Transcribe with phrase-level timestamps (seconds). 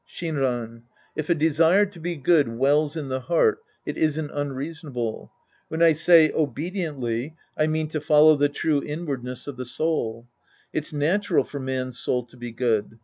[0.09, 0.81] Shinran.
[1.15, 5.31] If a desire to be good wells in the heart, it isn't unreasonable.
[5.67, 10.25] When I say" obediently", I mean to follow the true inwardness of the soul.
[10.73, 12.97] It's natural for man's soul to be good.